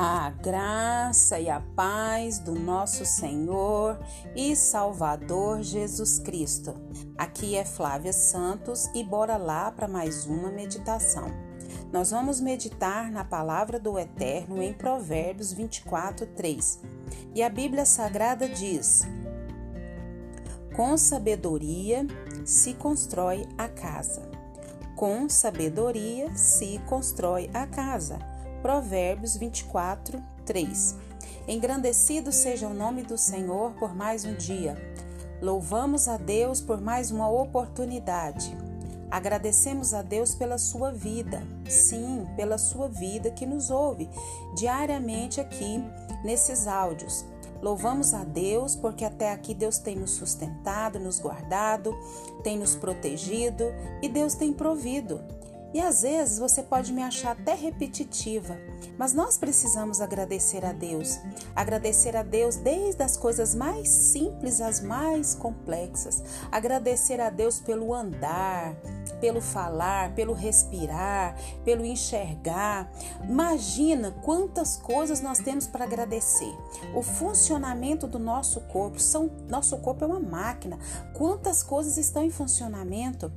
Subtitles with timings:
[0.00, 3.98] A graça e a paz do nosso Senhor
[4.36, 6.72] e Salvador Jesus Cristo.
[7.18, 11.26] Aqui é Flávia Santos e bora lá para mais uma meditação.
[11.92, 16.80] Nós vamos meditar na palavra do Eterno em Provérbios 24, 3.
[17.34, 19.02] E a Bíblia Sagrada diz:
[20.76, 22.06] Com sabedoria
[22.44, 24.30] se constrói a casa.
[24.94, 30.96] Com sabedoria se constrói a casa Provérbios 24, 3.
[31.46, 34.76] Engrandecido seja o nome do Senhor por mais um dia.
[35.40, 38.56] Louvamos a Deus por mais uma oportunidade.
[39.10, 44.10] Agradecemos a Deus pela sua vida, sim, pela sua vida que nos ouve
[44.56, 45.82] diariamente aqui
[46.24, 47.24] nesses áudios.
[47.62, 51.96] Louvamos a Deus porque até aqui Deus tem nos sustentado, nos guardado,
[52.42, 53.64] tem nos protegido
[54.02, 55.37] e Deus tem provido.
[55.72, 58.56] E às vezes você pode me achar até repetitiva,
[58.96, 61.18] mas nós precisamos agradecer a Deus.
[61.54, 66.22] Agradecer a Deus desde as coisas mais simples às mais complexas.
[66.50, 68.76] Agradecer a Deus pelo andar,
[69.20, 72.90] pelo falar, pelo respirar, pelo enxergar.
[73.22, 76.54] Imagina quantas coisas nós temos para agradecer.
[76.94, 80.78] O funcionamento do nosso corpo, são, nosso corpo é uma máquina.
[81.12, 83.30] Quantas coisas estão em funcionamento?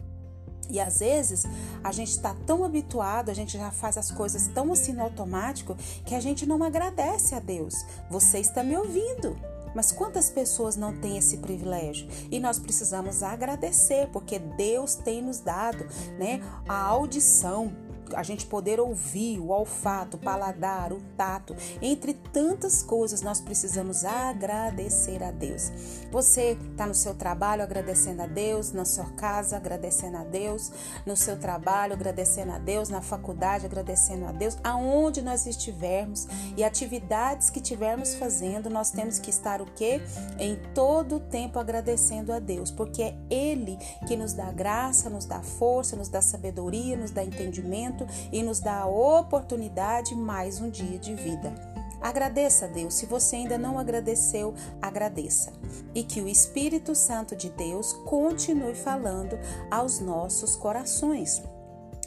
[0.71, 1.45] E às vezes
[1.83, 5.75] a gente está tão habituado, a gente já faz as coisas tão assim no automático
[6.05, 7.85] que a gente não agradece a Deus.
[8.09, 9.37] Você está me ouvindo.
[9.73, 12.07] Mas quantas pessoas não têm esse privilégio?
[12.29, 15.85] E nós precisamos agradecer, porque Deus tem nos dado
[16.17, 17.71] né, a audição
[18.15, 24.03] a gente poder ouvir o olfato, o paladar, o tato, entre tantas coisas, nós precisamos
[24.03, 25.71] agradecer a Deus.
[26.11, 30.71] Você está no seu trabalho agradecendo a Deus, na sua casa agradecendo a Deus,
[31.05, 36.63] no seu trabalho agradecendo a Deus, na faculdade agradecendo a Deus, aonde nós estivermos e
[36.63, 40.01] atividades que estivermos fazendo, nós temos que estar o quê?
[40.39, 43.77] Em todo o tempo agradecendo a Deus, porque é Ele
[44.07, 48.00] que nos dá graça, nos dá força, nos dá sabedoria, nos dá entendimento
[48.31, 51.53] e nos dá a oportunidade mais um dia de vida.
[52.01, 52.95] Agradeça a Deus.
[52.95, 55.53] Se você ainda não agradeceu, agradeça.
[55.93, 59.37] E que o Espírito Santo de Deus continue falando
[59.69, 61.43] aos nossos corações.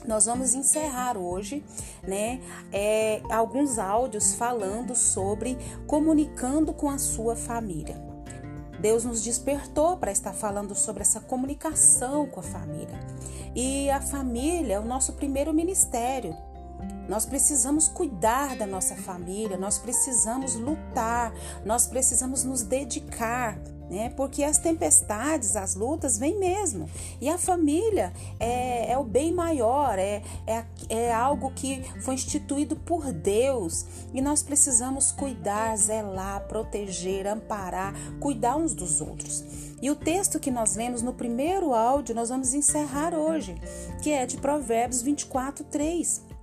[0.04, 1.65] Nós vamos encerrar hoje,
[2.03, 2.41] né,
[2.72, 5.56] é, alguns áudios falando sobre
[5.87, 8.14] comunicando com a sua família.
[8.84, 13.00] Deus nos despertou para estar falando sobre essa comunicação com a família.
[13.55, 16.37] E a família é o nosso primeiro ministério.
[17.09, 21.33] Nós precisamos cuidar da nossa família, nós precisamos lutar,
[21.65, 23.59] nós precisamos nos dedicar
[23.89, 24.12] né?
[24.17, 26.89] Porque as tempestades, as lutas vêm mesmo.
[27.21, 32.77] E a família é, é o bem maior, é, é, é algo que foi instituído
[32.77, 33.84] por Deus.
[34.12, 39.45] E nós precisamos cuidar, zelar, proteger, amparar, cuidar uns dos outros.
[39.81, 43.55] E o texto que nós lemos no primeiro áudio, nós vamos encerrar hoje,
[44.03, 46.34] que é de Provérbios 24, 3.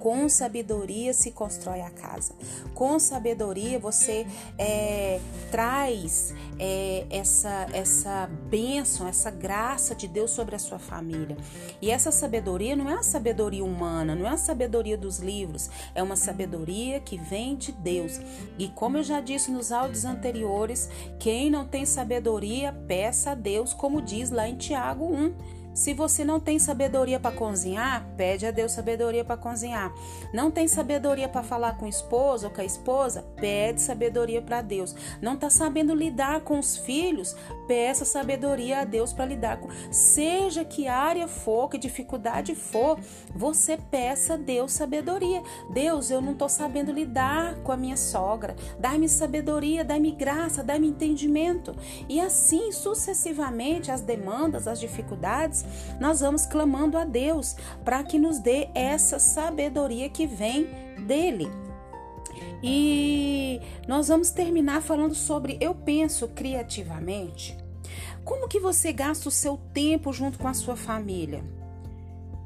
[0.00, 2.34] Com sabedoria se constrói a casa.
[2.74, 4.26] Com sabedoria você
[4.58, 11.36] é, traz é, essa, essa bênção, essa graça de Deus sobre a sua família.
[11.82, 16.02] E essa sabedoria não é a sabedoria humana, não é a sabedoria dos livros, é
[16.02, 18.18] uma sabedoria que vem de Deus.
[18.58, 20.88] E como eu já disse nos áudios anteriores,
[21.18, 25.59] quem não tem sabedoria, peça a Deus, como diz lá em Tiago 1.
[25.72, 29.92] Se você não tem sabedoria para cozinhar, pede a Deus sabedoria para cozinhar.
[30.32, 34.62] Não tem sabedoria para falar com o esposo ou com a esposa, pede sabedoria para
[34.62, 34.94] Deus.
[35.22, 37.36] Não está sabendo lidar com os filhos,
[37.68, 39.68] peça sabedoria a Deus para lidar com.
[39.90, 42.98] Seja que área for, que dificuldade for,
[43.34, 45.42] você peça a Deus sabedoria.
[45.72, 48.56] Deus, eu não estou sabendo lidar com a minha sogra.
[48.78, 51.74] Dá-me sabedoria, dá-me graça, dá-me entendimento.
[52.08, 55.59] E assim sucessivamente as demandas, as dificuldades
[55.98, 60.66] nós vamos clamando a Deus para que nos dê essa sabedoria que vem
[61.06, 61.48] dele.
[62.62, 67.56] E nós vamos terminar falando sobre eu penso criativamente.
[68.24, 71.42] Como que você gasta o seu tempo junto com a sua família?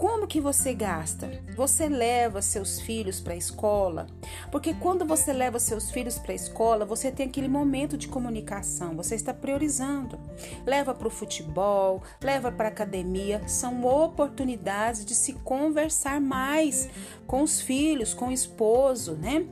[0.04, 1.42] Como que você gasta?
[1.56, 4.06] Você leva seus filhos para a escola?
[4.52, 8.94] Porque quando você leva seus filhos para a escola, você tem aquele momento de comunicação,
[8.94, 10.20] você está priorizando.
[10.66, 16.86] Leva para o futebol, leva para a academia, são oportunidades de se conversar mais
[17.26, 19.46] com os filhos, com o esposo, né?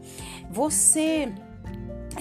[0.51, 1.33] Você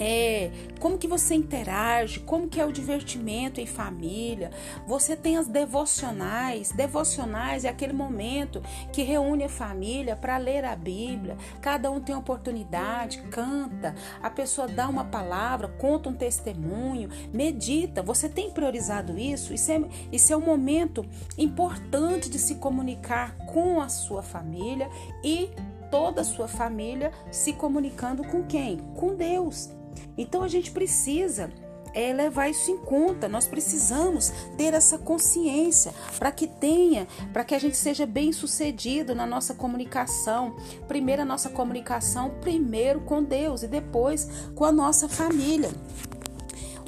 [0.04, 0.50] é,
[0.80, 4.50] como que você interage, como que é o divertimento em família.
[4.84, 6.72] Você tem as devocionais.
[6.72, 8.60] Devocionais é aquele momento
[8.92, 11.36] que reúne a família para ler a Bíblia.
[11.60, 18.02] Cada um tem oportunidade, canta, a pessoa dá uma palavra, conta um testemunho, medita.
[18.02, 19.54] Você tem priorizado isso?
[19.54, 21.06] Isso é, isso é um momento
[21.38, 24.90] importante de se comunicar com a sua família
[25.22, 25.48] e
[25.92, 28.78] toda a sua família se comunicando com quem?
[28.96, 29.70] Com Deus.
[30.16, 31.50] Então a gente precisa
[31.94, 33.28] é levar isso em conta.
[33.28, 39.14] Nós precisamos ter essa consciência para que tenha, para que a gente seja bem sucedido
[39.14, 40.56] na nossa comunicação.
[40.88, 45.70] Primeiro a nossa comunicação, primeiro com Deus e depois com a nossa família.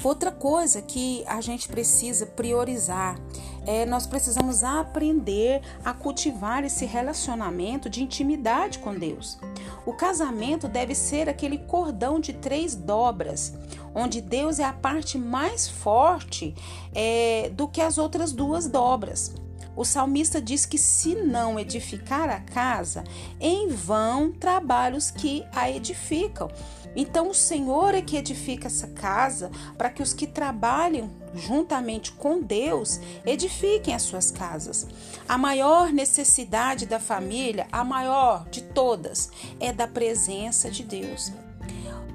[0.03, 3.19] Outra coisa que a gente precisa priorizar
[3.65, 9.39] é nós precisamos aprender a cultivar esse relacionamento de intimidade com Deus.
[9.85, 13.53] O casamento deve ser aquele cordão de três dobras,
[13.93, 16.55] onde Deus é a parte mais forte
[16.93, 19.35] é, do que as outras duas dobras.
[19.75, 23.03] O salmista diz que se não edificar a casa,
[23.39, 26.49] em vão trabalhos que a edificam.
[26.95, 32.41] Então o Senhor é que edifica essa casa para que os que trabalham juntamente com
[32.41, 34.87] Deus edifiquem as suas casas.
[35.27, 39.29] A maior necessidade da família, a maior de todas,
[39.59, 41.33] é da presença de Deus.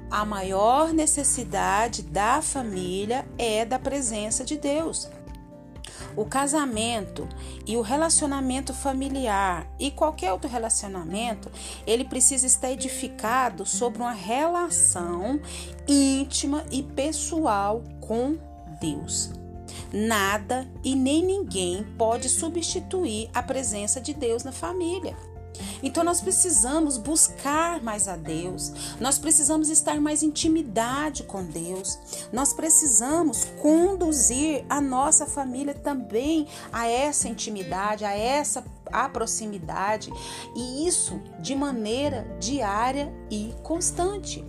[0.09, 5.07] A maior necessidade da família é da presença de Deus.
[6.15, 7.27] O casamento
[7.65, 11.51] e o relacionamento familiar e qualquer outro relacionamento,
[11.87, 15.39] ele precisa estar edificado sobre uma relação
[15.87, 18.37] íntima e pessoal com
[18.79, 19.31] Deus.
[19.93, 25.30] Nada e nem ninguém pode substituir a presença de Deus na família.
[25.83, 31.97] Então nós precisamos buscar mais a Deus, nós precisamos estar mais intimidade com Deus,
[32.31, 40.11] nós precisamos conduzir a nossa família também a essa intimidade, a essa a proximidade.
[40.55, 44.43] E isso de maneira diária e constante.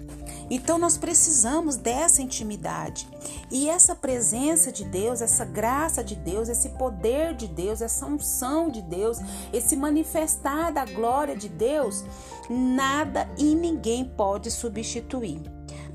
[0.54, 3.08] Então nós precisamos dessa intimidade.
[3.50, 8.68] E essa presença de Deus, essa graça de Deus, esse poder de Deus, essa unção
[8.68, 9.16] de Deus,
[9.50, 12.04] esse manifestar da glória de Deus,
[12.50, 15.40] nada e ninguém pode substituir.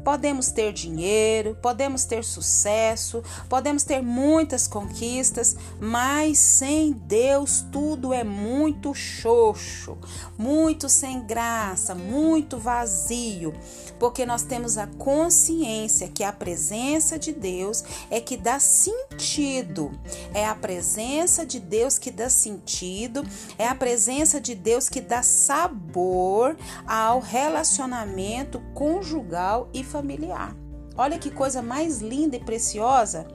[0.07, 8.24] Podemos ter dinheiro, podemos ter sucesso, podemos ter muitas conquistas, mas sem Deus tudo é
[8.24, 9.98] muito xoxo,
[10.38, 13.54] muito sem graça, muito vazio,
[14.00, 19.92] porque nós temos a consciência que a presença de Deus é que dá sentido,
[20.33, 23.25] é a presença de Deus que dá sentido,
[23.57, 26.56] é a presença de Deus que dá sabor
[26.88, 30.56] ao relacionamento conjugal e familiar familiar.
[30.96, 33.28] Olha que coisa mais linda e preciosa.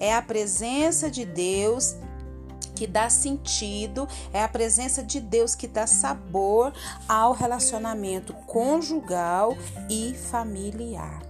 [0.00, 1.96] É a presença de Deus
[2.74, 6.72] que dá sentido, é a presença de Deus que dá sabor
[7.08, 9.56] ao relacionamento conjugal
[9.90, 11.27] e familiar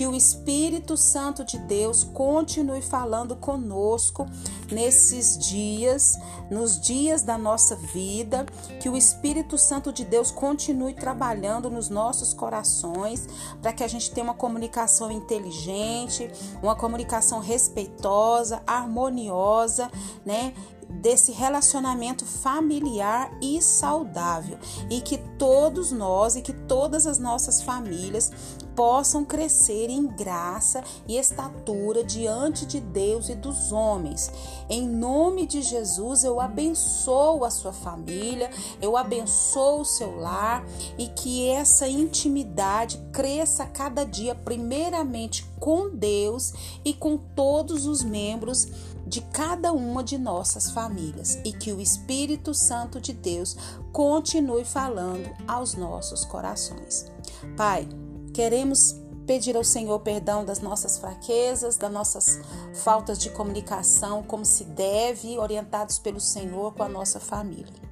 [0.00, 4.24] que o Espírito Santo de Deus continue falando conosco
[4.72, 6.18] nesses dias,
[6.50, 8.46] nos dias da nossa vida,
[8.80, 13.28] que o Espírito Santo de Deus continue trabalhando nos nossos corações,
[13.60, 16.30] para que a gente tenha uma comunicação inteligente,
[16.62, 19.90] uma comunicação respeitosa, harmoniosa,
[20.24, 20.54] né?
[20.90, 24.58] Desse relacionamento familiar e saudável
[24.90, 28.30] e que todos nós e que todas as nossas famílias
[28.74, 34.30] possam crescer em graça e estatura diante de Deus e dos homens.
[34.68, 40.64] Em nome de Jesus, eu abençoo a sua família, eu abençoo o seu lar
[40.96, 46.54] e que essa intimidade cresça cada dia, primeiramente com Deus
[46.84, 48.66] e com todos os membros
[49.10, 53.56] de cada uma de nossas famílias e que o Espírito Santo de Deus
[53.92, 57.10] continue falando aos nossos corações.
[57.56, 57.88] Pai,
[58.32, 58.94] queremos
[59.26, 62.38] pedir ao Senhor perdão das nossas fraquezas, das nossas
[62.72, 67.90] faltas de comunicação, como se deve, orientados pelo Senhor com a nossa família.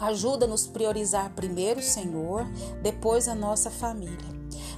[0.00, 2.46] Ajuda-nos priorizar primeiro o Senhor,
[2.82, 4.33] depois a nossa família.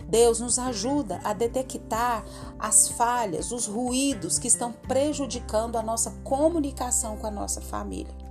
[0.08, 2.24] Deus nos ajuda a detectar
[2.58, 8.25] as falhas, os ruídos que estão prejudicando a nossa comunicação com a nossa família.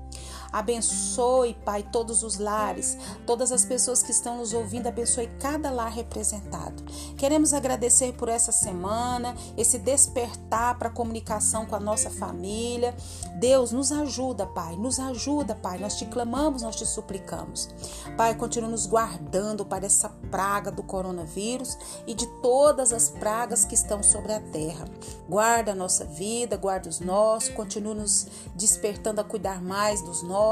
[0.56, 5.92] Abençoe, Pai, todos os lares, todas as pessoas que estão nos ouvindo, abençoe cada lar
[5.92, 6.82] representado.
[7.18, 12.96] Queremos agradecer por essa semana, esse despertar para comunicação com a nossa família.
[13.38, 15.78] Deus, nos ajuda, Pai, nos ajuda, Pai.
[15.78, 17.68] Nós te clamamos, nós te suplicamos.
[18.16, 23.76] Pai, continua nos guardando, Pai, dessa praga do coronavírus e de todas as pragas que
[23.76, 24.86] estão sobre a terra.
[25.28, 30.45] Guarda a nossa vida, guarda os nossos, continua nos despertando a cuidar mais dos nossos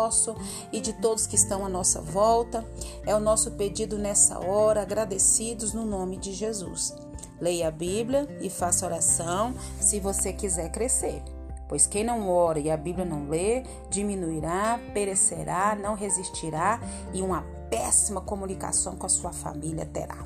[0.72, 2.66] e de todos que estão à nossa volta.
[3.06, 6.96] É o nosso pedido nessa hora, agradecidos no nome de Jesus.
[7.40, 11.22] Leia a Bíblia e faça oração se você quiser crescer.
[11.68, 16.80] Pois quem não ora e a Bíblia não lê, diminuirá, perecerá, não resistirá
[17.14, 20.24] e uma péssima comunicação com a sua família terá.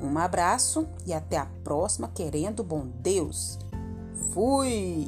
[0.00, 3.58] Um abraço e até a próxima, querendo bom Deus.
[4.32, 5.06] Fui!